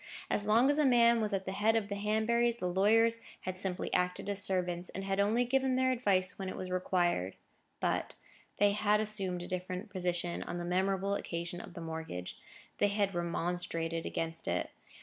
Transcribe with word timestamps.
As 0.31 0.47
long 0.47 0.71
as 0.71 0.79
a 0.79 0.83
man 0.83 1.21
was 1.21 1.31
at 1.31 1.45
the 1.45 1.51
head 1.51 1.75
of 1.75 1.87
the 1.87 1.93
Hanburys, 1.93 2.55
the 2.57 2.65
lawyers 2.65 3.19
had 3.41 3.59
simply 3.59 3.93
acted 3.93 4.29
as 4.29 4.41
servants, 4.41 4.89
and 4.89 5.03
had 5.03 5.19
only 5.19 5.45
given 5.45 5.75
their 5.75 5.91
advice 5.91 6.39
when 6.39 6.49
it 6.49 6.55
was 6.55 6.71
required. 6.71 7.35
But 7.79 8.15
they 8.57 8.71
had 8.71 8.99
assumed 8.99 9.43
a 9.43 9.47
different 9.47 9.91
position 9.91 10.41
on 10.41 10.57
the 10.57 10.65
memorable 10.65 11.13
occasion 11.13 11.61
of 11.61 11.75
the 11.75 11.81
mortgage: 11.81 12.39
they 12.79 12.87
had 12.87 13.13
remonstrated 13.13 14.07
against 14.07 14.47
it. 14.47 14.71